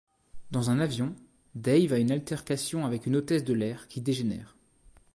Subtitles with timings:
[0.49, 1.15] Dans un avion,
[1.53, 4.57] Dave a une altercation avec une hôtesse de l'air qui dégénère.